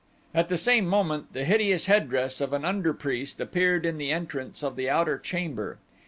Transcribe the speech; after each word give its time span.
At 0.33 0.49
the 0.49 0.57
same 0.57 0.87
moment 0.87 1.31
the 1.33 1.45
hideous 1.45 1.85
headdress 1.85 2.41
of 2.41 2.53
an 2.53 2.65
under 2.65 2.91
priest 2.91 3.39
appeared 3.39 3.85
in 3.85 3.99
the 3.99 4.11
entrance 4.11 4.63
of 4.63 4.75
the 4.75 4.89
outer 4.89 5.19
chamber. 5.19 5.77